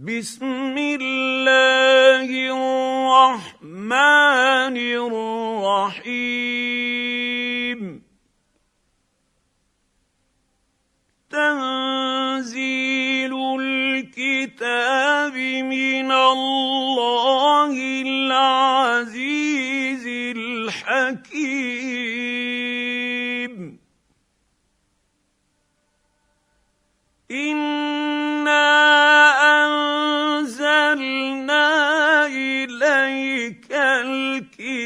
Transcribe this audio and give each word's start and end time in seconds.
بسم 0.00 0.78
الله 0.78 2.30
الرحمن 3.34 3.90
الرحيم. 5.98 6.22
تنزيل 11.30 13.34
الكتاب 13.60 15.34
من 15.66 16.12
الله 16.12 17.72
العزيز 18.06 19.27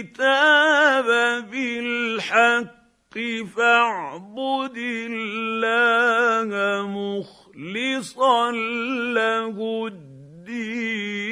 الكتاب 0.02 1.06
بالحق 1.51 3.15
فاعبد 3.56 4.77
الله 4.77 6.51
مخلصا 6.87 8.51
له 9.15 9.57
الدين. 9.87 11.23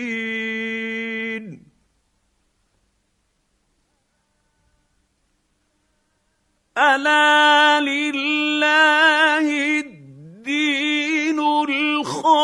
ألا 6.79 7.81
لله 7.81 9.47
الدين 9.81 11.39
الخالص؟ 11.69 12.41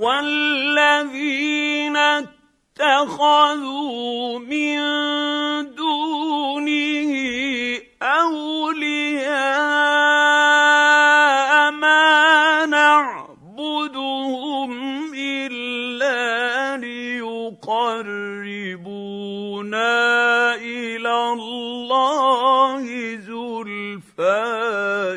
والذين 0.00 1.96
اتخذوا 2.80 4.38
من 4.38 4.80
دونه 5.74 7.12
أولياء 8.02 9.30
ما 11.70 12.66
نعبدهم 12.66 13.90
إلا 15.14 16.76
ليقربونا 16.76 18.14
إلى 20.54 21.32
الله 21.32 22.82
زلفى 23.16 24.48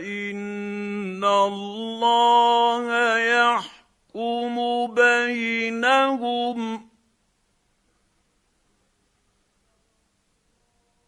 إن 0.06 1.24
الله 1.24 2.88
يحكم 3.18 3.73
بينهم 5.34 6.90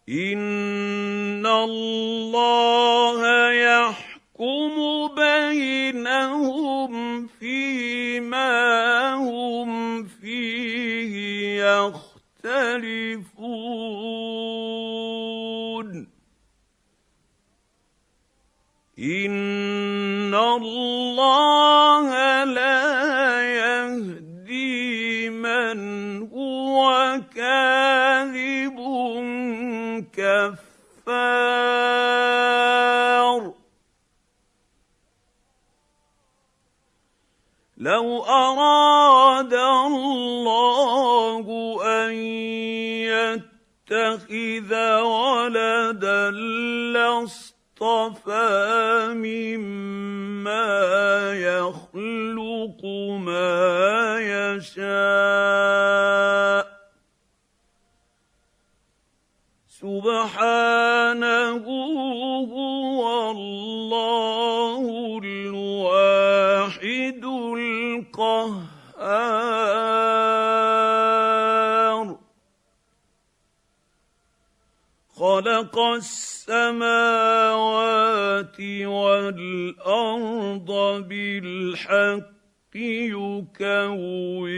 ان 0.09 1.45
الله 1.45 2.14
كفار 30.17 30.55
لو 37.77 38.23
أراد 38.23 39.53
الله 39.53 41.45
أن 41.83 42.13
يتخذ 43.91 44.71
ولدا 45.01 46.31
لاصطفى 46.95 48.37
مما 49.13 50.65
يخلق 51.33 52.85
ما 53.19 54.17
يشاء. 54.19 55.84
سبحانه 60.25 61.61
هو 62.49 63.01
الله 63.31 64.83
الواحد 65.23 66.83
القهار. 67.53 68.65
خلق 75.15 75.75
السماوات 75.79 76.89
والأرض 78.85 80.69
بالحق 81.07 82.34
يكور 82.75 84.49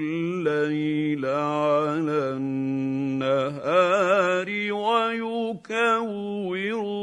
الليل 0.00 1.26
على 1.26 2.36
النهار 2.36 4.46
ويكور 4.72 6.56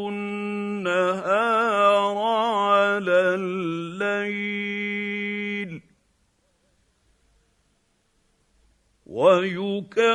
النهار 0.09 2.17
على 2.17 3.35
الليل 3.35 4.61
ويكور 9.05 10.11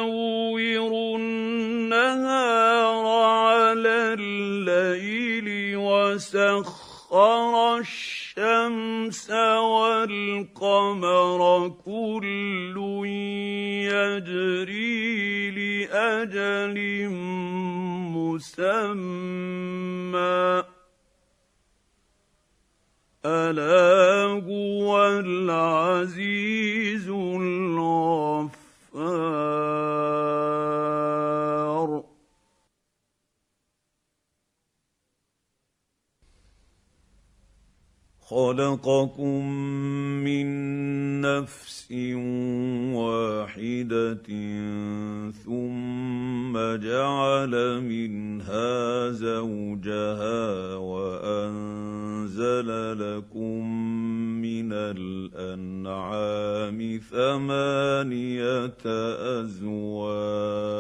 النهار 1.16 3.06
على 3.06 4.14
الليل 4.18 5.76
وسخر 5.76 7.78
الشمس 7.78 8.01
والقمر 9.58 11.40
كل 11.84 12.76
يجري 13.92 15.50
لأجل 15.50 16.76
مسمى. 18.16 18.72
ألا 23.24 24.42
هو 24.48 25.08
العزيز 25.08 27.08
الغفار. 27.08 28.52
خلقكم 38.32 39.52
من 40.24 40.46
نفس 41.20 41.92
واحدة 42.96 44.28
ثم 45.44 46.54
جعل 46.76 47.80
منها 47.80 49.10
زوجها 49.10 50.74
وأنزل 50.76 52.68
لكم 52.98 53.66
من 54.40 54.72
الأنعام 54.72 56.20
ثمانية 57.10 58.74
أزواج 59.40 60.72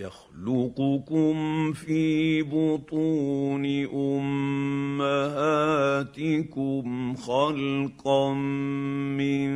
يخلقكم 0.00 1.72
في 1.72 2.42
بطون 2.42 3.64
أمهاتكم 3.94 5.14
خلقا 7.14 8.34
من 9.18 9.50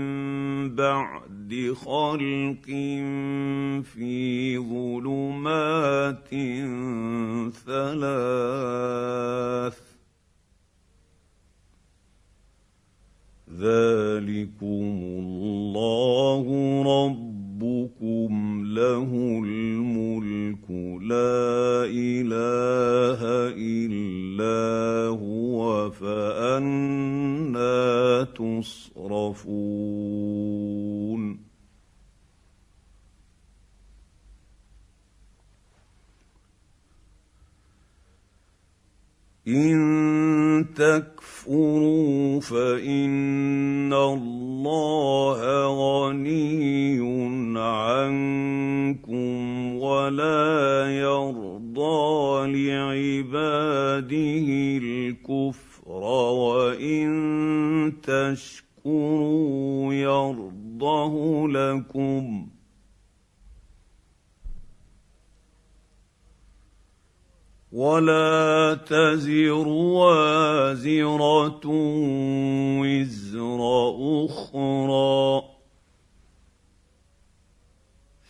بعد 0.75 1.75
خلق 1.75 2.67
في 3.83 4.59
ظلمات 4.59 6.29
ثلاث. 7.67 9.15
ذلكم 13.51 15.01
الله 15.03 16.45
ربكم 16.83 18.65
له 18.67 19.11
الملك. 19.45 20.34
لا 21.03 21.85
إله 21.91 23.21
إلا 23.59 25.09
هو 25.09 25.91
فأنا 25.91 27.75
تصرفون. 28.25 29.95
إن 39.49 40.67
تكفروا 40.77 42.41
فإن 42.41 43.93
الله 43.93 45.41
غني 45.67 47.01
عنكم. 47.59 49.34
ولا 50.15 50.91
يرضى 50.91 52.47
لعباده 52.47 54.09
الكفر 54.83 55.89
وإن 55.89 57.07
تشكروا 58.03 59.95
يرضه 59.95 61.49
لكم. 61.49 62.49
ولا 67.73 68.79
تزر 68.87 69.69
وازرة 69.69 71.61
وزر 72.81 73.61
أخرى. 74.25 75.54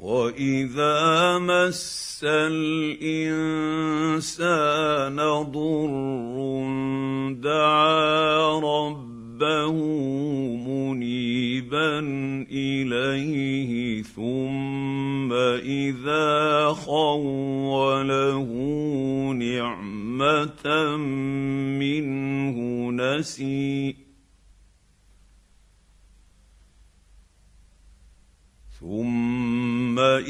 واذا 0.00 1.38
مس 1.38 2.24
الانسان 2.24 3.56
ضر 5.52 6.36
دعا 7.40 8.60
ربه 8.60 9.72
منيبا 10.56 11.98
اليه 12.52 14.02
ثم 14.02 15.32
اذا 15.32 16.68
خوله 16.68 18.48
نعمه 19.32 20.96
منه 21.78 22.56
نسي 22.92 23.49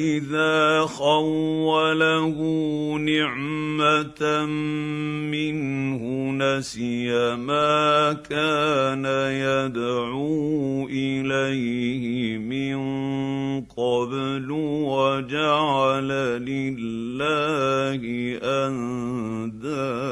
اذا 0.00 0.86
خوله 0.86 2.38
نعمه 2.98 4.46
منه 5.30 6.02
نسي 6.32 7.36
ما 7.36 8.12
كان 8.12 9.04
يدعو 9.44 10.88
اليه 10.88 12.38
من 12.38 12.80
قبل 13.60 14.50
وجعل 14.50 16.08
لله 16.48 18.00
اندادا 18.66 20.10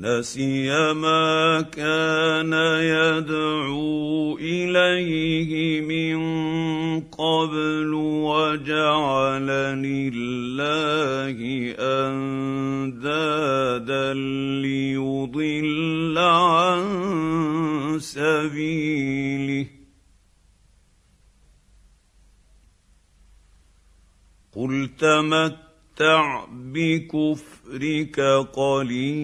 نسي 0.00 0.92
ما 0.92 1.29
كان 1.60 2.52
يدعو 2.82 4.38
إليه 4.38 5.80
من 5.80 6.20
قبل 7.00 7.94
وجعل 7.94 9.46
لله 9.86 11.38
أندادا 11.78 13.34
ليضل 14.62 16.18
عن 16.18 16.82
سبيله. 18.00 19.66
قل 24.52 24.90
تمتع 24.98 26.44
بكفرك 26.52 28.20
قليلا 28.52 29.19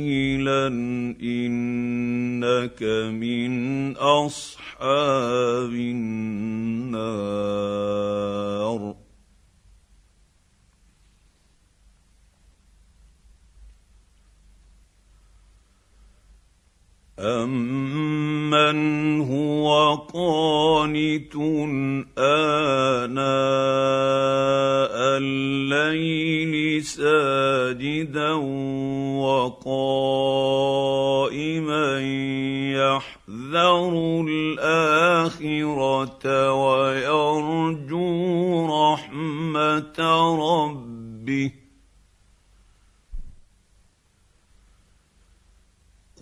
إنك 2.67 2.83
من 3.15 3.97
أصحاب 3.97 5.71
النار. 5.71 6.97
امن 17.19 19.21
هو 19.21 19.95
قانت 19.95 21.37
آناء 22.19 23.27
الليل 25.19 26.85
ساجدا 26.85 28.33
وقائما 29.23 30.96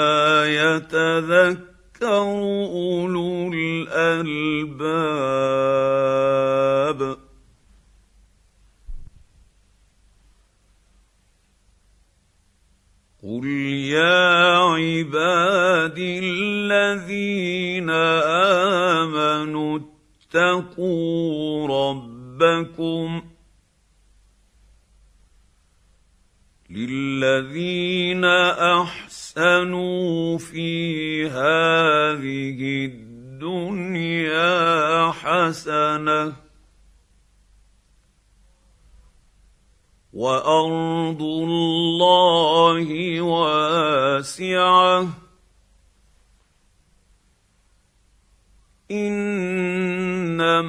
يتذكر 0.45 1.67
اولو 2.01 3.51
الالباب 3.53 5.01
قل 13.41 13.47
يا 13.47 14.57
عبادي 14.57 16.19
الذين 16.19 17.89
امنوا 18.99 19.79
اتقوا 19.79 21.67
ربكم 21.67 23.21
للذين 26.69 28.25
احسنوا 28.85 30.37
في 30.37 31.25
هذه 31.25 32.85
الدنيا 33.41 34.41
حسنه 35.11 36.40
وأرض 40.13 41.21
الله 41.21 43.21
واسعة. 43.21 45.07
إنما 48.91 50.61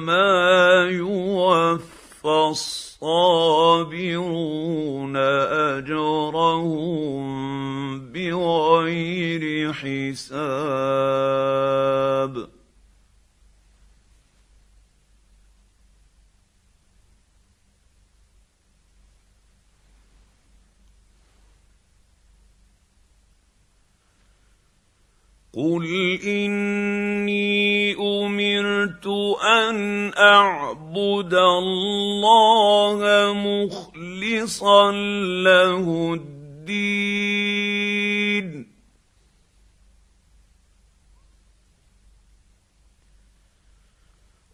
يوفى 0.91 2.47
الصابرون 2.49 3.03
أجرهم 5.77 7.23
بغير 8.11 9.73
حساب. 9.73 11.42
قل 25.55 25.85
اني 26.25 27.95
امرت 27.95 29.07
ان 29.45 30.11
اعبد 30.17 31.33
الله 31.33 32.99
مخلصا 33.33 34.91
له 35.43 36.13
الدين. 36.13 36.33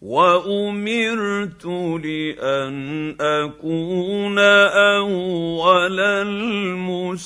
وامرت 0.02 1.64
لأن 2.04 3.16
اكون 3.20 4.38
اول 4.38 6.00
المسلمين. 6.00 7.20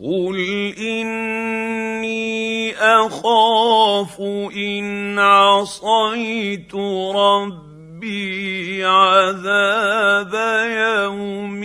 قل 0.00 0.38
اني 0.78 2.74
اخاف 2.74 4.20
ان 4.56 5.18
عصيت 5.18 6.74
ربي 7.14 8.84
عذاب 8.84 10.34
يوم 10.70 11.64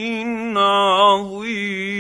عظيم 0.57 1.93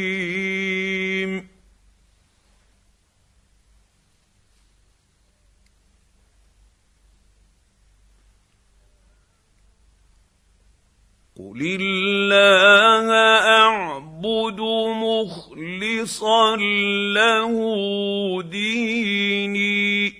قل 11.53 11.77
الله 11.81 13.13
أعبد 13.13 14.59
مخلصا 15.05 16.55
له 17.13 17.53
ديني. 18.41 20.13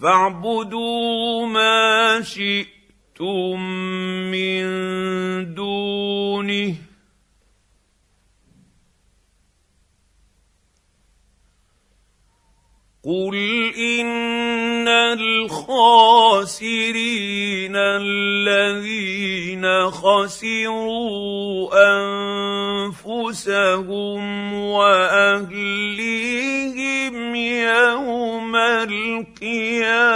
فاعبدوا 0.00 1.46
ما 1.46 2.20
شئتم 2.22 3.60
من 4.30 4.64
دونه 5.54 6.76
قل 13.12 13.36
ان 13.76 14.88
الخاسرين 15.18 16.56
الذين 17.76 19.64
خسروا 19.90 21.68
انفسهم 22.88 24.22
واهليهم 24.54 25.54
يوم 27.36 28.56
القيامه 28.56 30.12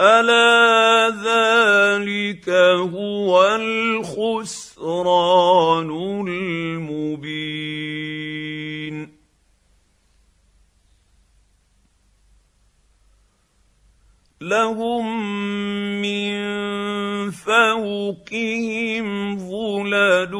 الا 0.00 1.10
ذلك 1.24 2.48
هو 2.48 3.56
الخسران 4.84 5.90
المبين. 6.28 7.84
لهم 14.40 15.04
من 16.02 16.34
فوقهم 17.30 19.06
ظلل 19.38 20.34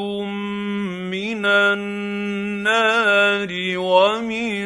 من 1.10 1.46
النار 1.46 2.68
ومن 3.78 4.64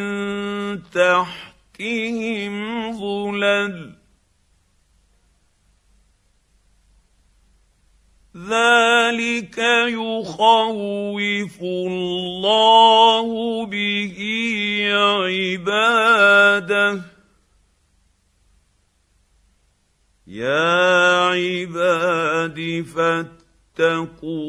تحتهم 0.91 2.53
ظلل 2.93 3.98
ذلك 8.49 9.59
يخوف 9.89 11.63
الله 11.63 13.67
به 13.67 14.19
عباده 15.29 17.01
يا 20.27 21.29
عباد 21.29 22.85
فاتقون 23.77 24.49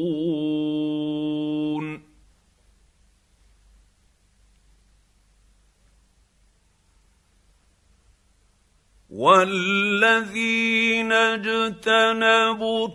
والذين 9.10 11.12
اجتنبوا 11.12 12.88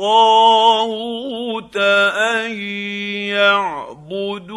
الطاغوت 0.00 1.76
أن 1.76 2.60
يعبدوها 3.32 4.55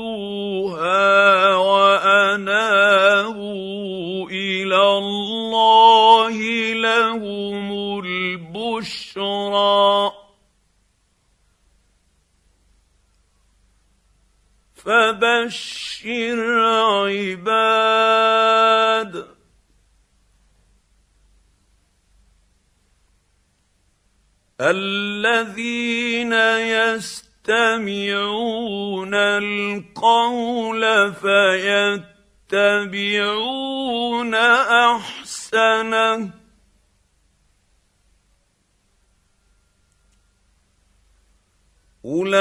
يستمعون 27.50 29.14
القول 29.14 30.84
فيتبعون 32.50 34.36
أحسنه. 34.96 36.30
أولئك 42.06 42.40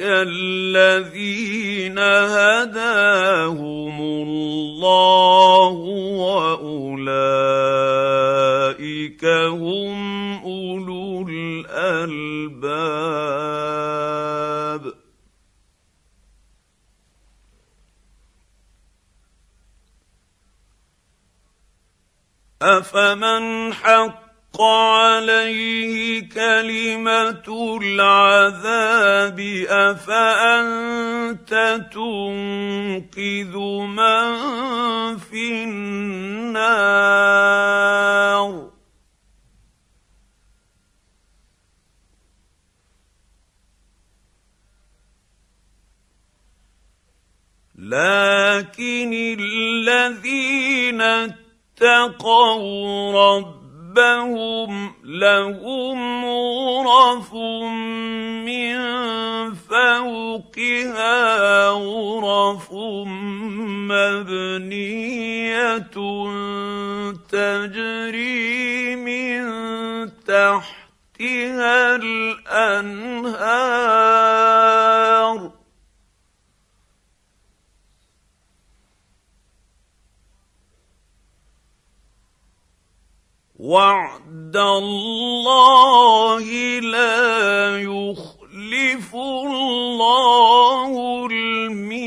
الذين 0.00 1.98
هداهم 2.38 4.00
الله 4.00 5.68
وأولئك 5.68 6.89
افمن 22.62 23.72
حق 23.74 24.60
عليه 24.60 26.28
كلمه 26.28 27.78
العذاب 27.82 29.40
افانت 29.68 31.54
تنقذ 31.92 33.56
من 33.86 34.36
في 35.18 35.64
النار 35.64 36.80
لكن 47.78 49.36
الذين 49.40 51.00
اتقوا 51.82 53.12
ربهم 53.12 54.92
لهم 55.04 56.24
غرف 56.24 57.34
من 58.44 58.76
فوقها 59.54 61.18
غرف 61.68 62.72
مبنية 63.90 65.80
تجري 67.30 68.96
من 68.96 69.42
تحتها 70.26 71.96
الأنهار. 71.96 73.60
وعد 83.60 84.56
الله 84.56 86.44
لا 86.80 87.76
يخلف 87.76 89.14
الله 89.14 90.92
الميعاد. 91.30 92.00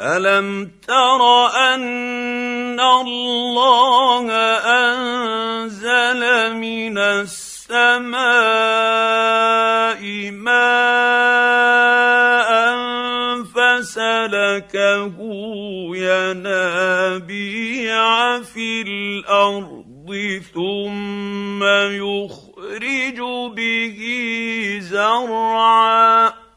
الم 0.00 0.70
تر 0.86 1.46
ان 1.74 2.47
الله 2.80 4.32
أنزل 4.64 6.20
من 6.56 6.98
السماء 6.98 8.18
ماء 10.30 11.68
فسلكه 13.44 15.16
ينابيع 15.96 17.48
في 18.42 18.82
الأرض 18.82 20.42
ثم 20.54 21.64
يخرج 21.64 23.18
به 23.56 23.98
زرعا 24.80 26.47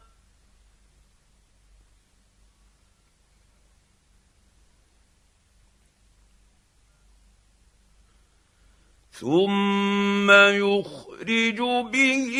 ثم 9.22 10.30
يخرج 10.30 11.60
به 11.92 12.34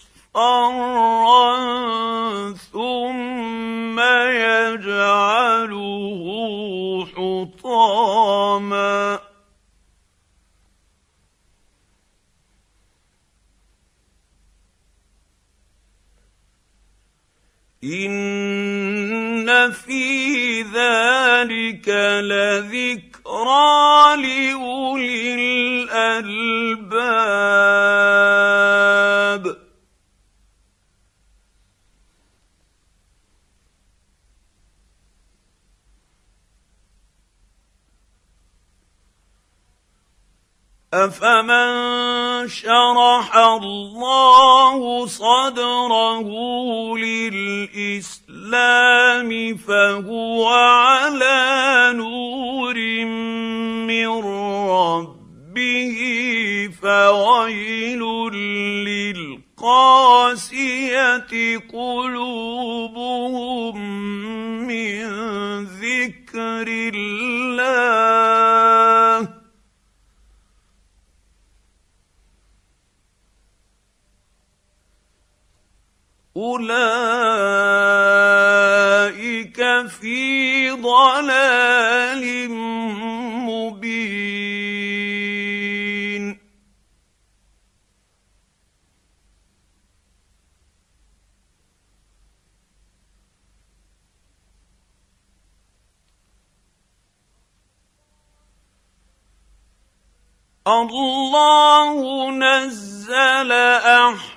ان 17.94 19.72
في 19.72 20.62
ذلك 20.62 21.90
لذكرى 22.24 23.08
لاولي 24.18 25.88
الالباب 28.28 29.67
افمن 40.94 42.48
شرح 42.48 43.38
الله 43.38 45.08
صدره 45.08 46.28
للاسلام 47.78 48.50
فهو 49.58 50.48
على 50.48 51.92
نور 51.96 52.76
من 53.84 54.08
ربه 54.68 56.00
فويل 56.82 58.02
للقاسيه 59.60 60.38
قلوبهم 61.74 62.98
من 64.68 65.04
ذكر 65.64 66.68
الله 66.96 68.08
أولئك 76.38 76.68
في 79.88 80.72
ضلال 80.72 82.50
مبين. 83.50 83.98
الله 100.68 102.30
نزل 102.32 103.52
احسن 103.52 104.37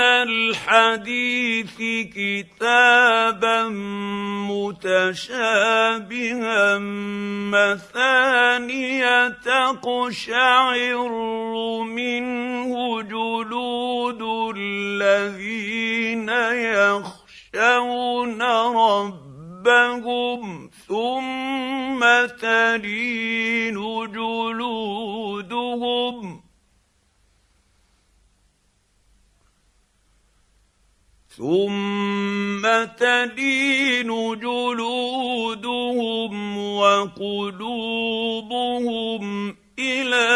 الحديث 0.00 1.76
كتابا 2.14 3.68
متشابها 4.82 5.98
مثانية 7.50 9.28
تقشعر 9.28 11.12
منه 11.82 13.02
جلود 13.02 14.22
الذين 14.56 16.28
يخشون 17.48 18.42
ربهم 19.62 20.42
ثم 20.88 22.00
تلين 22.40 23.76
جلودهم. 24.12 25.62
ثم 31.36 32.62
تلين 32.84 34.08
جلودهم 34.38 36.32
وقلوبهم 36.76 38.22
إلى 39.78 40.28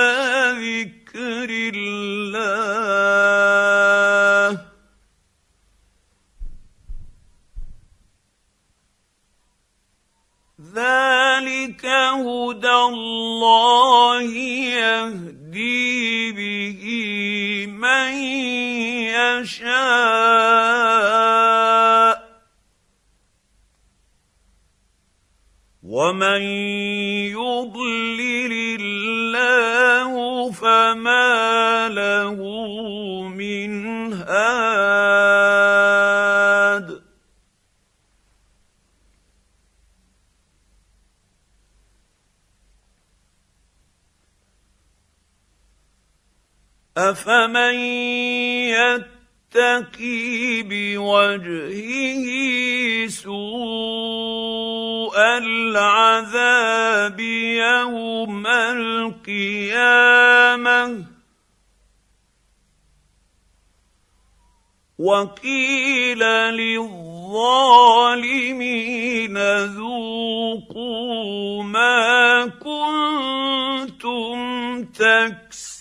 ذكر 0.56 1.48
الله 1.74 2.96
ذلك 10.74 11.86
هدى 11.86 12.72
الله 12.72 14.32
يهدي 15.56 16.32
به 16.32 16.82
من 17.72 18.12
يشاء 19.16 19.76
ومن 25.82 26.42
يضلل 27.32 28.52
الله 28.80 30.12
فما 30.52 31.88
له 31.88 32.38
من 33.28 34.12
هاد 34.12 35.95
افمن 46.96 47.74
يتقي 48.72 50.62
بوجهه 50.62 52.26
سوء 53.08 54.56
العذاب 55.38 57.20
يوم 57.20 58.46
القيامه 58.46 59.96
وقيل 64.98 66.18
للظالمين 66.18 67.26
ذوقوا 69.64 71.62
ما 71.62 72.46
كنتم 72.46 74.36
تكسبون 74.84 75.75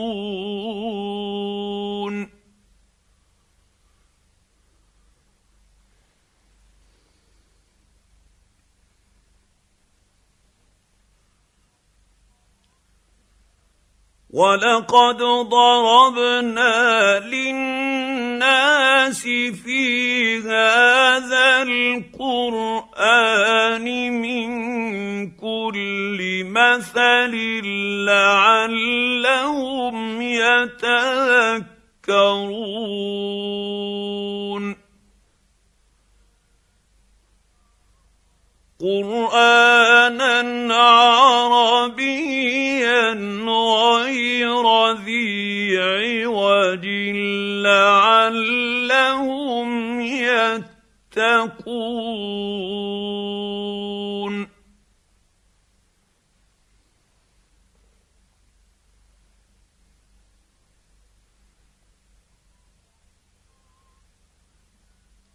ولقد 14.35 15.23
ضربنا 15.49 16.75
للناس 17.18 18.75
في 19.62 20.38
هذا 20.38 21.62
القران 21.62 23.05
من 24.23 24.51
كل 25.31 26.44
مثل 26.51 27.33
لعلهم 28.07 29.97
يتذكرون 30.23 31.64
قرانا 38.81 40.75
عربيا 40.75 42.35
عوج 46.75 46.87
لعلهم 47.63 49.21
يتقون. 51.17 51.75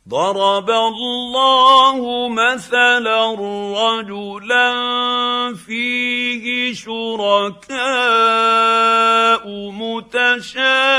ضرب 0.09 0.69
الله 0.69 2.29
مثلا 2.29 3.35
رجلا 3.77 4.73
فيه 5.53 6.73
شركاء 6.73 7.79
متشاكسون 9.71 10.89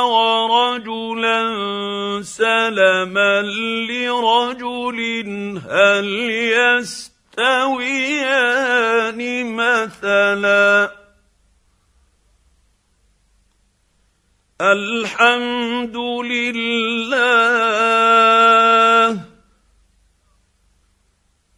ورجلا 0.00 1.42
سلما 2.22 3.42
لرجل 3.90 4.98
هل 5.70 6.08
يستويان 7.36 8.00
مثلا؟ 9.56 11.05
الحمد 14.60 15.96
لله 15.96 17.16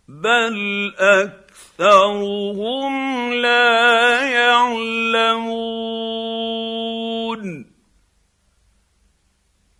بل 0.08 0.56
أكثرهم 0.98 2.92
لا 3.32 4.20
يعلمون 4.30 5.38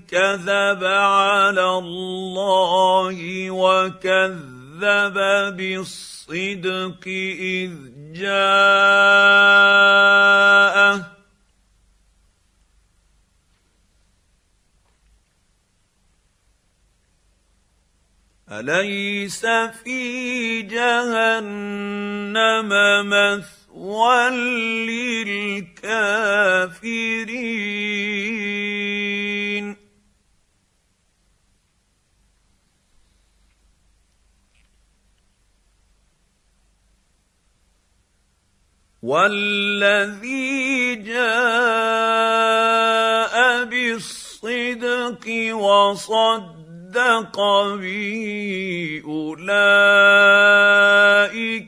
كذب 0.00 0.84
على 0.84 1.78
الله 1.78 3.50
وكذب 3.50 5.14
بالصدق 5.56 7.04
اذ 7.38 7.72
جاءه 8.12 9.36
اليس 18.50 19.46
في 19.84 20.62
جهنم 20.62 22.68
مثل 23.08 23.65
وللكافرين. 23.76 24.86
والذي 39.02 40.94
جاء 40.94 41.24
بالصدق 43.64 45.54
وصد 45.54 46.65
صدق 46.96 47.36
به 47.76 49.02
أولئك 49.04 49.36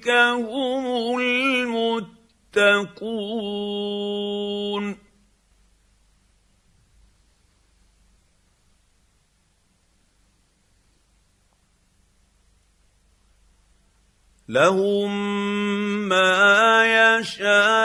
هم 0.08 1.20
المتقون. 2.56 2.88
لهم 14.48 15.10
ما 16.08 16.84
يشاءون 17.20 17.76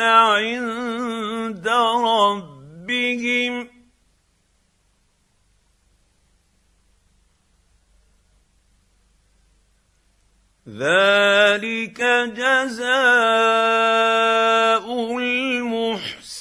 عند 0.00 1.68
ربهم. 2.08 3.71
ذلك 10.72 12.00
جزاء 12.32 12.82
المحسنين. 15.18 16.32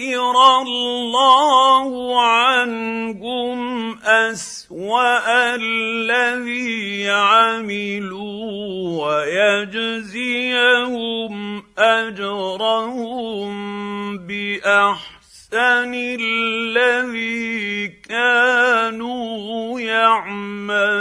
ليكفر 0.00 0.62
الله 0.62 2.20
عنهم 2.20 3.60
أسوأ 3.98 5.54
الذي 5.54 7.10
عملوا 7.10 8.40
ويجزيهم 9.76 10.52
أجرهم 11.78 13.50
بأحسن 14.18 15.94
الذي 15.94 17.88
كانوا 17.88 19.80
يعملون. 19.80 21.00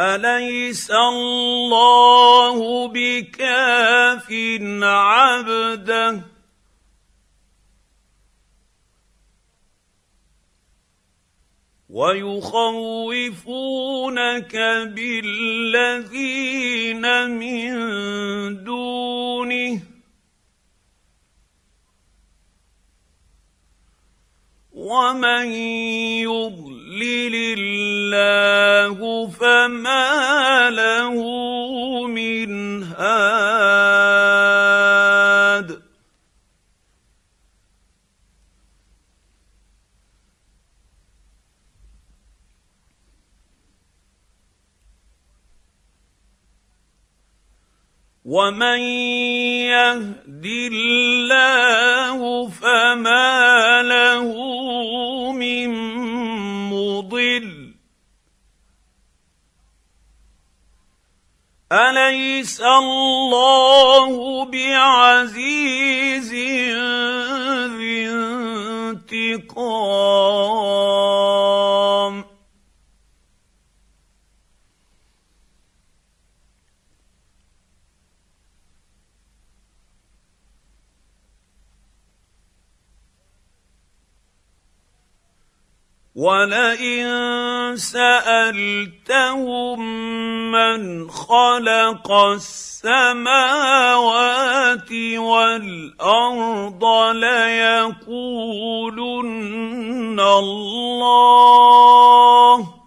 أليس 0.00 0.90
الله 0.90 2.88
بكاف 2.88 4.32
عبده؟ 4.82 6.20
ويخوفونك 11.88 13.36
بالذين 14.94 17.04
من 17.30 17.74
دونه. 18.64 19.87
ومن 24.78 25.52
يضلل 26.22 27.34
الله 27.58 29.26
فما 29.26 30.70
له 30.70 31.14
من 32.06 32.82
هاد 32.82 34.08
ومن 48.24 48.80
يهد 49.74 50.46
الله 50.72 52.48
فما 52.48 53.17
أليس 61.72 62.60
الله 62.60 64.44
بعزيز 64.44 66.32
ذي 67.76 68.08
انتقام؟ 69.04 69.58
ولئن 86.18 87.78
سالتهم 87.78 89.78
من 90.50 91.10
خلق 91.10 92.12
السماوات 92.12 92.82
والارض 95.14 96.84
ليقولن 97.14 98.18
الله 100.20 102.77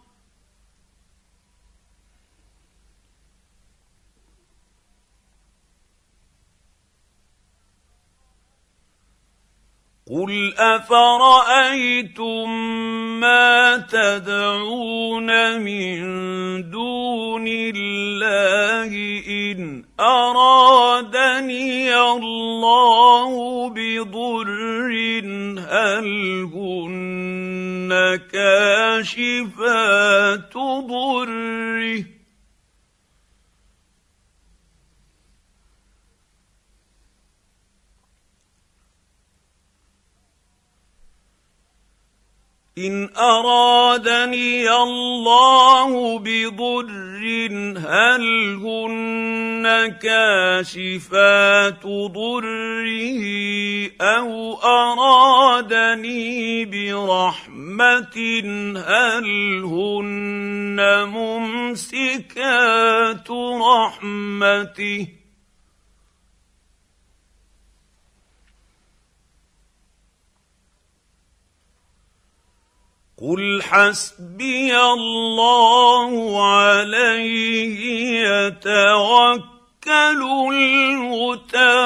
قل 10.11 10.53
افرايتم 10.57 12.49
ما 13.19 13.77
تدعون 13.77 15.61
من 15.61 16.01
دون 16.69 17.45
الله 17.47 18.91
ان 19.27 19.83
ارادني 19.99 21.95
الله 21.95 23.69
بضر 23.69 24.61
هل 25.59 26.09
هن 26.53 28.19
كاشفات 28.31 29.43
ضره 30.89 32.20
إن 42.77 43.09
أرادني 43.17 44.71
الله 44.71 46.19
بضر 46.19 47.01
هل 47.77 48.55
هن 48.63 49.97
كاشفات 50.01 51.83
ضره 51.85 53.31
أو 54.01 54.53
أرادني 54.63 56.25
برحمة 56.65 58.17
هل 58.87 59.63
هن 59.63 60.79
ممسكات 61.11 62.51
رحمته 63.61 65.20
قل 73.21 73.61
حسبي 73.61 74.77
الله 74.77 76.43
عليه 76.45 77.77
يتوكل 78.25 79.41
المتوكلون 80.53 81.81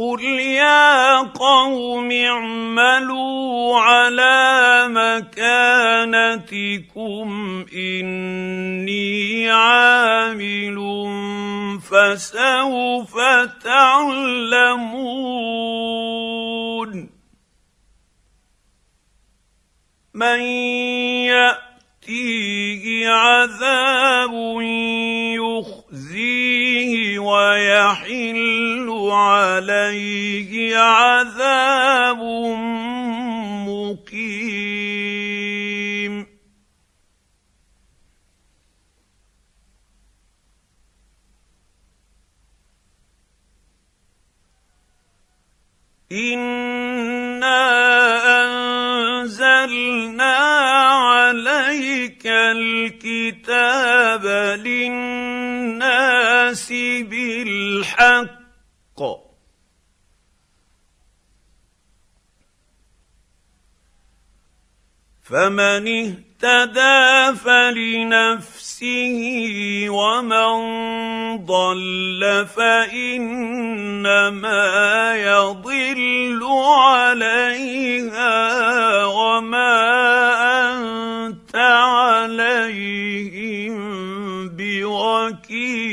قل 0.00 0.24
يا 0.40 1.16
قوم 1.20 2.12
اعملوا 2.12 3.78
على 3.78 4.86
مكانتكم 6.08 7.28
اني 7.74 9.50
عامل 9.50 10.78
فسوف 11.80 13.14
تعلمون 13.64 15.00
من 20.14 20.40
يأت 21.28 21.69
يأتيه 22.08 23.08
عذاب 23.08 24.32
يخزيه 25.36 27.18
ويحل 27.18 28.88
عليه 29.12 30.76
عذاب 30.76 32.18
مقيم. 33.68 34.60
أنا 46.12 47.99
الكتاب 54.10 54.26
للناس 54.66 55.82
بالحق. 57.02 58.40
فمن 65.22 66.14
اهتدى 66.44 67.36
فلنفسه 67.38 69.18
ومن 69.88 70.56
ضل 71.44 72.46
فانما 72.56 73.96
يضل 75.16 76.40
عليها 76.88 78.34
وما 79.04 79.80
انت 81.26 81.56
عليهم 81.56 82.88
بوكيل 84.48 85.90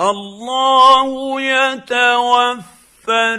الله 0.00 1.40
يتوفى 1.40 3.36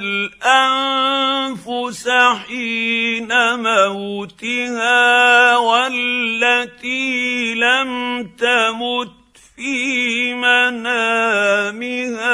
الأنفس 0.51 2.09
حين 2.47 3.31
موتها 3.59 5.57
والتي 5.57 7.53
لم 7.55 8.23
تمت 8.37 9.11
في 9.55 10.33
منامها 10.33 12.31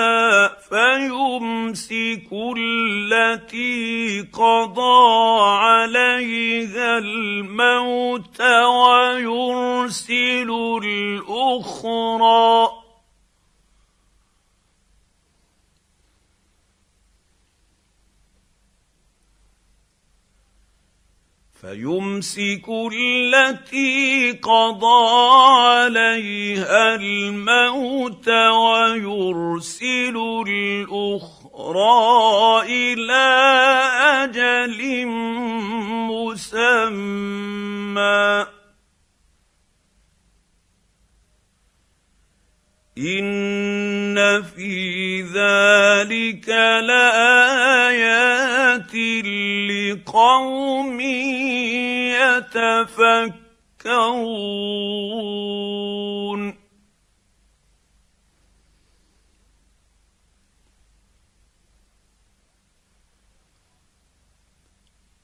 فيمسك 0.48 2.28
التي 2.58 4.22
قضى 4.34 5.42
عليها 5.42 6.98
الموت 6.98 8.42
ويرسل 8.42 10.50
الأخرى 10.84 12.87
فيمسك 21.62 22.66
التي 22.94 24.32
قضى 24.32 25.10
عليها 25.50 26.96
الموت 26.96 28.30
ويرسل 28.30 30.16
الأخرى 30.48 31.96
إلى 32.66 33.28
أجل 34.24 35.06
مسمى. 36.10 36.88
إن 42.98 44.44
في 44.44 45.22
ذلك 45.22 46.50
لآيات 46.90 48.47
لقوم 49.92 51.00
يتفكرون. 52.12 53.38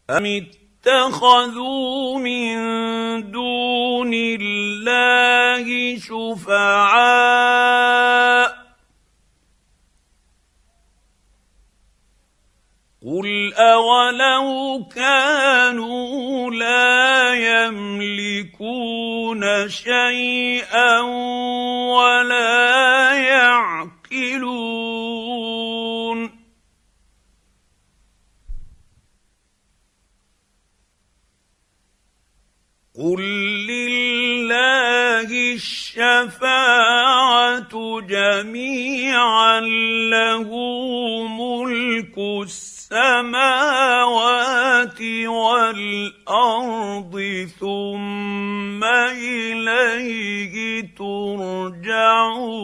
أم 0.10 0.26
اتخذوا 0.26 2.18
من 2.20 2.56
دون 3.32 4.12
الله 4.14 5.98
شفعاء؟ 6.00 7.44
قل 13.06 13.54
اولو 13.54 14.88
كانوا 14.96 16.52
لا 16.52 17.34
يملكون 17.68 18.90
شيئا 19.70 21.00
ولا 21.92 23.14
يعقلون 23.14 24.64
قل 32.96 33.22
لله 33.68 35.54
الشفاعه 35.54 36.42
جميعا 38.02 39.60
له 40.10 40.50
ملك 41.28 42.18
السماوات 42.94 45.02
والأرض 45.28 47.16
ثم 47.60 48.84
إليه 49.14 50.56
ترجعون. 50.98 52.64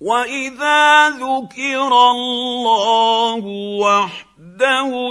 وإذا 0.00 1.10
ذكر 1.10 2.10
الله 2.10 3.44
وحده 3.80 4.29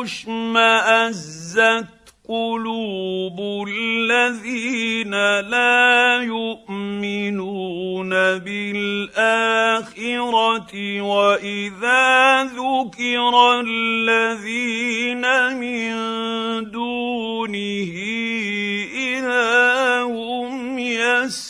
اشمأزت 0.04 1.86
قلوب 2.30 3.66
الذين 3.68 5.12
لا 5.40 6.22
يؤمنون 6.22 8.10
بالآخرة 8.46 9.42
وإذا 11.02 12.44
ذكر 12.44 13.60
الذين 13.66 15.26
من 15.58 15.92
دونه 16.72 17.94
إذا 18.94 20.04
هم 20.04 20.80
يستبشرون 20.80 21.50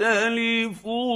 يختلفون. 0.00 1.14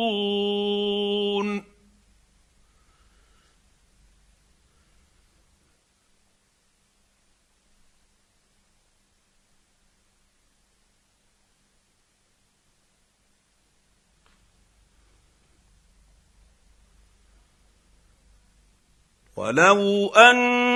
ولو 19.36 20.08
أن 20.08 20.67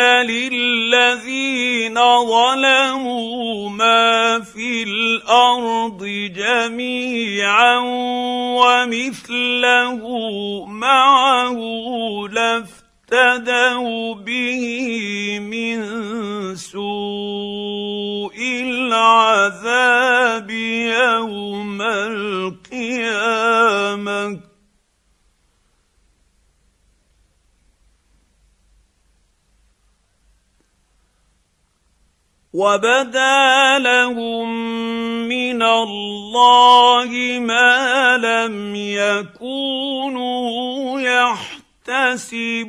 للذين 0.00 1.94
ظلموا 2.26 3.70
ما 3.70 4.40
في 4.40 4.82
الأرض 4.82 6.04
جميعا 6.36 7.78
ومثله 8.58 10.02
معه 10.66 11.58
لافتدوا 12.30 14.14
به 14.14 14.64
من 15.38 15.86
سوء 16.56 18.38
العذاب 18.62 20.50
يوم 20.50 21.82
القيامه 22.62 23.38
وبدا 32.58 33.78
لهم 33.78 34.48
من 35.30 35.62
الله 35.62 37.10
ما 37.38 38.16
لم 38.18 38.74
يكونوا 38.74 40.20
يحتسبون 41.00 42.68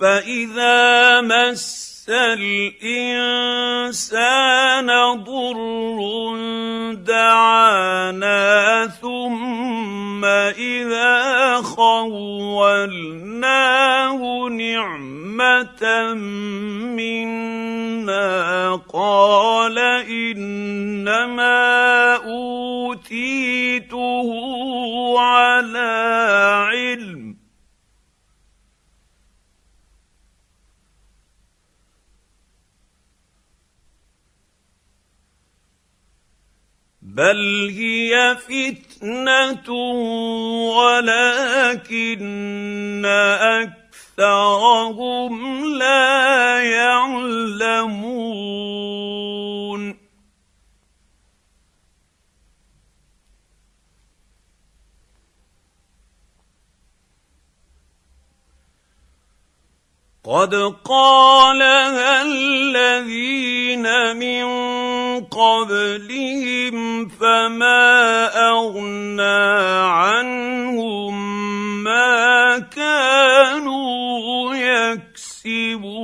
فاذا 0.00 1.20
مس 1.20 1.86
الانسان 2.08 2.86
ضر 5.24 5.56
دعانا 6.94 8.86
ثم 9.02 10.24
اذا 10.24 11.56
خولناه 11.62 12.88
نعمه 14.48 16.14
منا 16.96 18.80
قال 18.92 19.78
انما 20.08 21.66
اوتيته 22.16 24.28
على 25.18 25.88
علم 26.70 26.85
بل 37.16 37.72
هي 37.76 38.36
فتنه 38.36 39.70
ولكن 40.76 42.22
اكثرهم 44.18 45.34
لا 45.78 46.60
يعلمون 46.60 48.06
قد 60.26 60.74
قالها 60.84 62.22
الذين 62.22 63.86
من 64.16 64.44
قبلهم 65.24 67.08
فما 67.08 68.26
اغنى 68.48 69.46
عنهم 69.86 71.14
ما 71.84 72.58
كانوا 72.58 74.54
يكسبون 74.54 75.96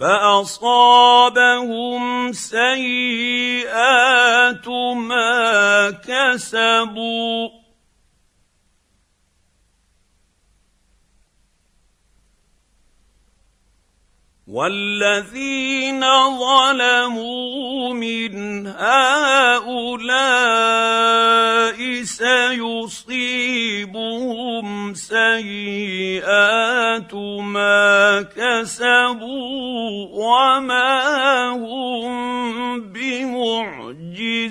فأصابهم 0.00 2.02
سيئات 2.32 3.68
ما 4.96 5.90
كسبوا. 5.90 7.59
والذين 14.50 16.02
ظلموا 16.38 17.94
من 17.94 18.66
هؤلاء 18.66 20.10
سيصيبهم 22.02 23.34
سيئات 24.94 26.34
ما 27.14 28.26
كسبوا 28.36 30.08
وما 30.12 31.48
هم 31.48 32.80
بمعجزين. 32.80 34.50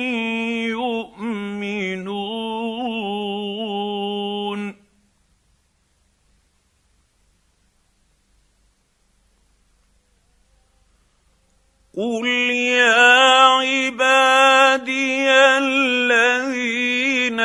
قل 12.01 12.25
يا 12.25 13.61
عبادي 13.61 15.29
الذين 15.61 17.39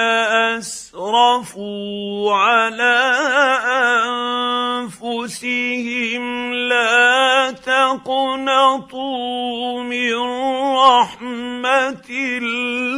اسرفوا 0.57 2.35
على 2.35 2.97
انفسهم 4.89 6.55
لا 6.55 7.51
تقنطوا 7.51 9.03
من 9.83 10.17
رحمه 10.77 12.07
الله 12.11 12.97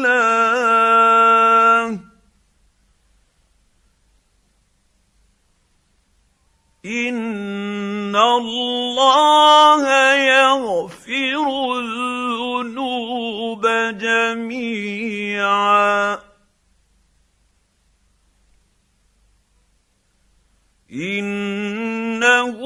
ان 6.87 8.17
الله 8.17 10.08
يغفر 10.59 11.47
الذنوب 11.79 13.67
جميعا. 13.99 15.39
إنه 20.93 22.59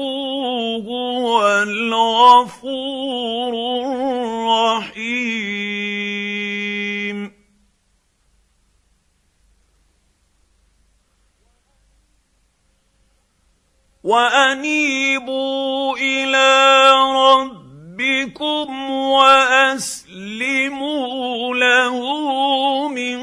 هو 0.87 1.47
الغفور 1.63 3.53
الرحيم. 4.73 5.33
وأنيبوا 14.03 15.97
إلى 15.97 16.91
ربكم 17.15 17.62
ربكم 18.23 18.89
وأسلموا 19.11 20.15
له 21.55 21.97
من 22.87 23.19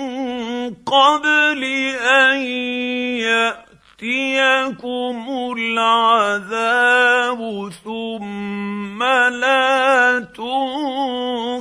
قبل 0.74 1.64
أن 1.96 2.42
يأتيكم 4.00 5.16
العذاب 5.58 7.40
ثم 7.84 9.02
لا 9.02 10.18
تنصرون. 10.36 11.60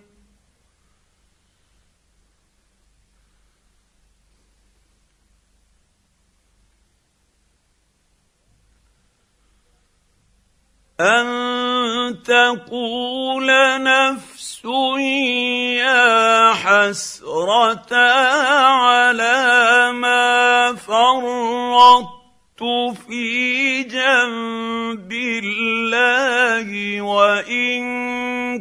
أن 11.01 12.23
تقول 12.23 13.47
نفس 13.83 14.65
يا 15.81 16.53
حسرة 16.53 17.95
على 18.75 19.91
ما 19.93 20.75
فرطت 20.75 22.61
في 23.07 23.83
جنب 23.83 25.11
الله 25.11 27.01
وإن 27.01 27.83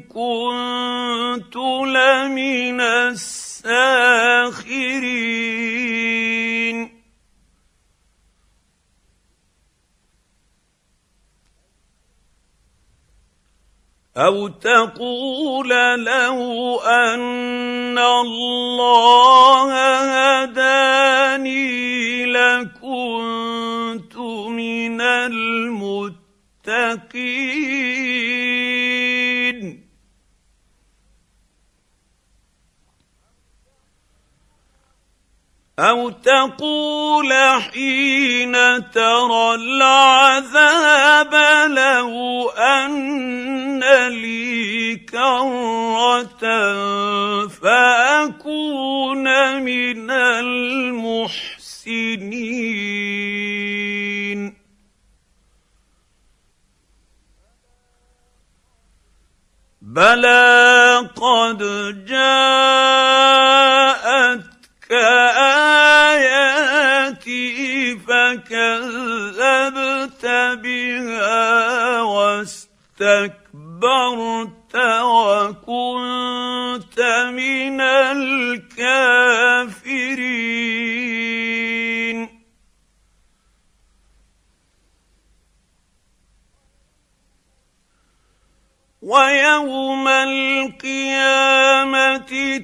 كنت 0.02 1.56
لمن 1.56 2.80
الساخرين. 2.80 3.80
أو 14.16 14.48
تقول 14.48 15.68
لو 16.04 16.80
ان 16.80 17.98
الله 17.98 19.72
هداني 20.42 22.26
لكنت 22.26 24.16
من 24.48 25.00
المتقين 25.00 26.20
أو 35.80 36.10
تقول 36.10 37.32
حين 37.72 38.52
ترى 38.90 39.54
العذاب 39.54 41.34
لو 41.70 42.48
أن 42.50 43.80
لي 44.08 44.96
كرة 44.96 46.40
فأكون 47.48 49.24
من 49.62 50.10
المحسنين. 50.10 51.40
بلى 59.82 61.10
قد 61.16 61.58
جاءت 62.06 63.60
كآياتي 64.90 66.50
فكذبت 67.98 69.46
بها 70.62 72.02
واستكبرت 72.02 73.40
وكنت 75.02 76.20
من 77.30 77.80
الكافرين. 77.80 79.30
ويوم 89.10 90.06
القيامة 90.08 91.00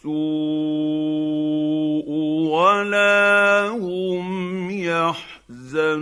السوء 0.00 0.10
ولا 2.48 3.68
هم 3.68 4.70
يحزنون. 4.70 6.00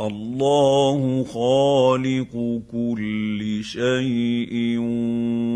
الله 0.00 1.24
خالق 1.24 2.62
كل 2.72 3.60
شيء 3.64 4.78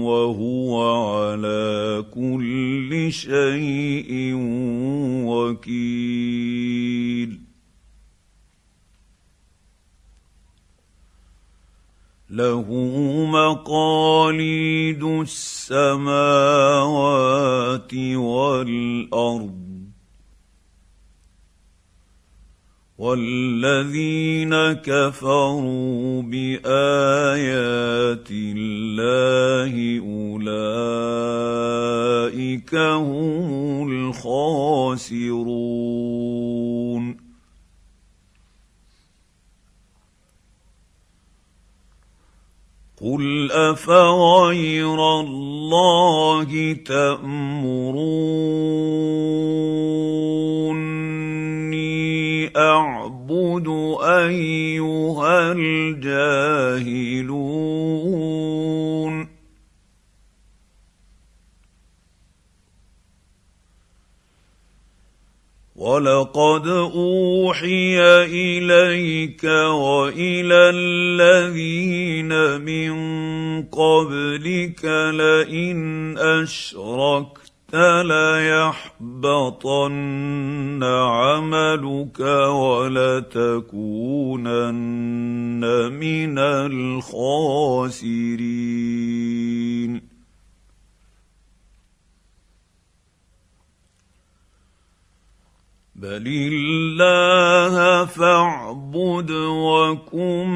وهو 0.02 0.72
على 1.04 2.04
كل 2.14 3.12
شيء 3.12 4.34
وكيل. 5.28 6.66
له 12.30 12.66
مقاليد 13.30 15.02
السماوات 15.02 16.34
والأرض 17.94 19.66
والذين 22.98 24.54
كفروا 24.72 26.22
بآيات 26.22 26.68
الله 28.30 30.00
أولئك 30.00 30.74
هم 32.74 33.92
الخاسرون 33.92 35.26
افغير 43.52 45.20
الله 45.20 46.76
تامروني 46.86 48.06
اعبد 52.56 53.68
ايها 54.02 55.52
الجاهلون 55.52 57.05
ولقد 65.86 66.66
اوحي 66.66 67.98
اليك 68.26 69.44
والى 69.44 70.70
الذين 70.74 72.32
من 72.60 72.92
قبلك 73.62 74.84
لئن 75.14 76.18
اشركت 76.18 77.74
ليحبطن 78.94 79.60
عملك 80.82 82.20
ولتكونن 82.50 83.52
من 85.92 86.38
الخاسرين 86.38 87.76
بل 95.96 96.26
الله 96.26 98.04
فاعبد 98.04 99.30
وكن 99.30 100.48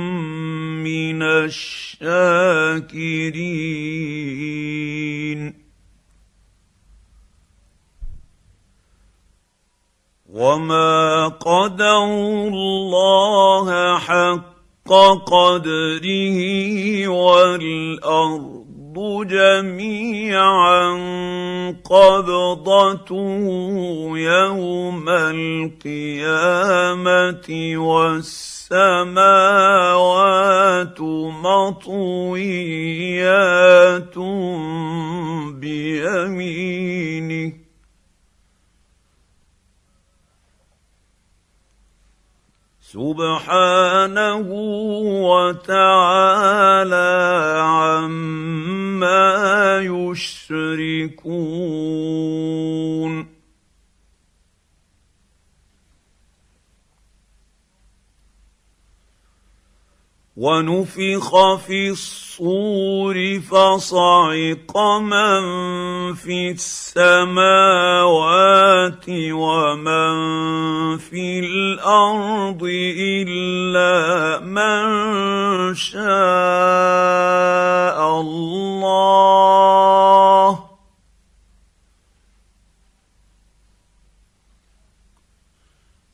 من 0.85 1.23
الشاكرين 1.23 2.01
وما 10.29 11.29
قدروا 11.29 12.49
الله 12.49 13.99
حق 13.99 14.51
قدره 15.27 16.39
والارض 17.09 18.50
جميعا 18.99 20.83
قبضته 21.85 23.45
يوم 24.19 25.09
القيامة 25.09 26.27
والسماوات 27.77 29.21
مطويات 31.51 32.99
بيمينه 35.61 37.60
سبحانه 42.93 44.47
وتعالى 45.31 47.13
عما 47.63 49.31
يشركون 49.79 51.31
ونفخ 60.41 61.57
في 61.67 61.91
الصور 61.91 63.41
فصعق 63.41 64.79
من 64.99 65.43
في 66.15 66.51
السماوات 66.51 67.85
ومن 69.33 70.17
في 70.99 71.41
الأرض 71.41 72.63
إلا 72.97 74.41
من 74.41 75.75
شاء 75.75 76.01
الله. 78.21 79.61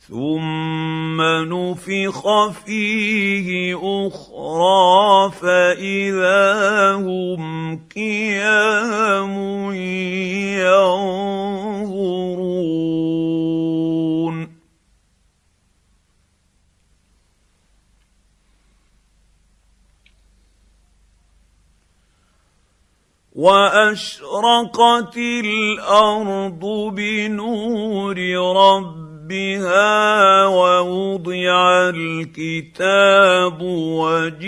ثم 0.09 1.21
نفخ 1.23 2.49
فيه 2.49 3.77
أخرى 3.83 5.31
فاذا 5.31 6.93
هم 6.95 7.77
قيام 7.97 9.35
ينظرون 10.63 11.27
واشرقت 23.35 25.17
الأرض 25.17 26.65
بنور 26.95 28.19
رب 28.57 29.06
ربها 29.27 30.47
ووضع 30.47 31.91
الكتاب 31.91 33.63
وجيء 33.63 34.47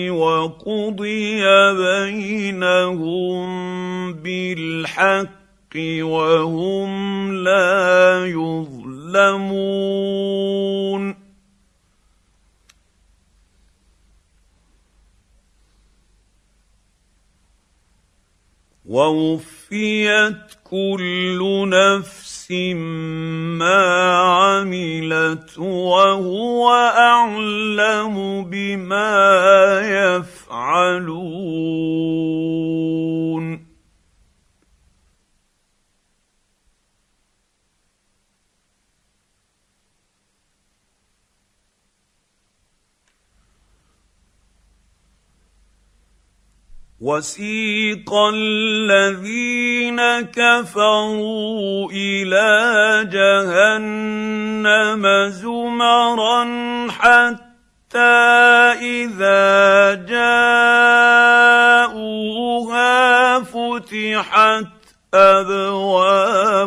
وقضي 0.09 1.43
بينهم 1.73 3.47
بالحق 4.13 5.31
وهم 6.01 7.33
لا 7.33 8.25
يظلمون 8.25 9.57
ووفيت 18.87 20.37
كل 20.63 21.69
نفس 21.69 22.51
ما 23.59 23.83
عملت 24.15 25.59
وهو 25.59 26.69
أعلم 26.97 28.43
بما 28.43 29.79
يفعلون. 29.83 31.27
وسيق 47.07 48.11
الذين 48.33 49.99
كفروا 50.35 51.91
إلى 51.91 52.49
جهنم 53.11 55.03
زمرا 55.29 56.43
حتى 56.91 57.99
إذا 58.83 59.93
جاءوها 60.03 60.59
فتحت 63.39 64.67
أبوابها 65.13 66.59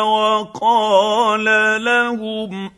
وقال 0.00 1.44
لهم 1.84 2.77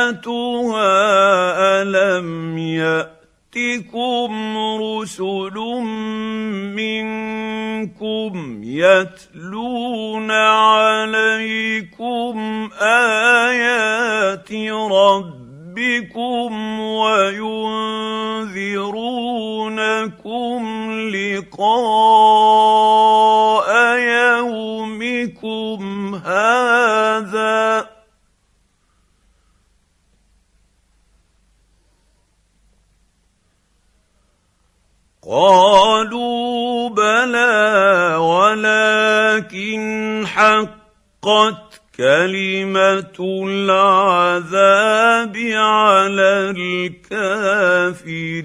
ألم 1.82 2.58
يأتكم 2.58 4.32
رسل 4.82 5.54
منكم 6.76 8.62
يتلون 8.64 10.32
عليكم 10.32 11.90
آيات 12.82 14.52
ربكم 14.92 15.45
وينذرونكم 16.80 17.42
لقاء 21.10 22.46
يومكم 23.98 25.82
هذا 26.16 27.90
قالوا 35.28 36.90
بلى 36.90 38.16
ولكن 38.16 39.76
حقت 40.28 41.65
كلمة 41.98 43.46
العذاب 43.48 45.38
على 45.38 46.54
الكافرين. 46.58 48.36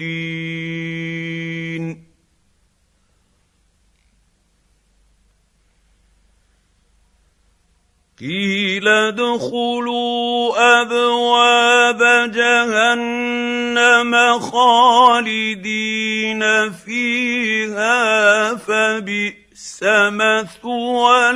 قيل 8.19 8.87
ادخلوا 8.87 10.53
أبواب 10.81 12.31
جهنم 12.31 14.39
خالدين 14.39 16.41
فيها 16.71 18.55
فبئس 18.55 19.83
مثوى 19.83 21.29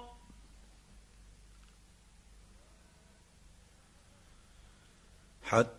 حتى 5.43 5.78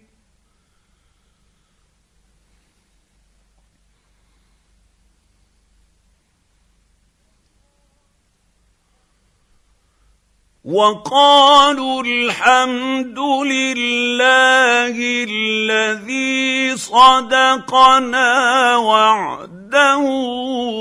وقالوا 10.65 12.03
الحمد 12.03 13.19
لله 13.19 14.95
الذي 15.29 16.77
صدقنا 16.77 18.75
وعده 18.75 19.97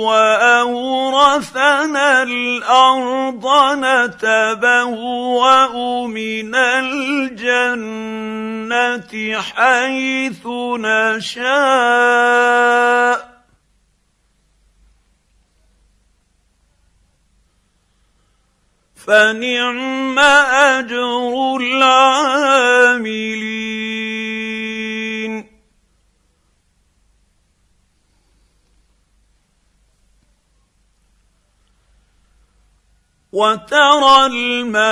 وأورثنا 0.05 2.23
الأرض 2.23 3.47
نتبوأ 3.81 5.73
من 6.07 6.55
الجنة 6.55 7.81
حيث 9.41 10.47
نشاء. 10.77 11.41
فنعم 19.11 20.19
أجر 20.19 21.57
العاملين. 21.61 23.01
وترى 33.33 34.27
الملائكة 34.27 34.83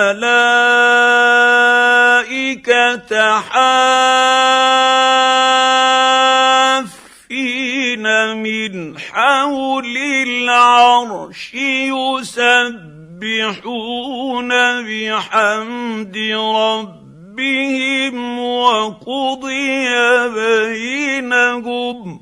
حافين 3.41 4.37
من 8.43 8.99
حول 8.99 9.97
العرش 9.97 11.55
يسبحون 11.55 12.98
يسبحون 13.23 14.49
بحمد 14.83 16.17
ربهم 16.57 18.17
وقضي 18.39 19.89
بينهم. 20.29 22.21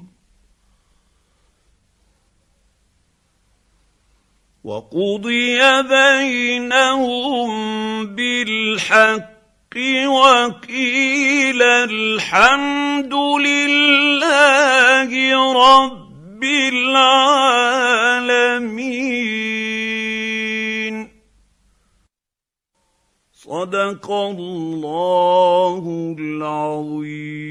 وقضي 4.64 5.82
بينهم 5.82 7.50
بالحق 8.06 9.36
وقيل 10.06 11.62
الحمد 11.62 13.14
لله 13.14 15.10
رب 15.52 16.44
العالمين. 16.44 17.56
صدق 23.46 24.10
الله 24.10 25.84
العظيم. 26.18 27.46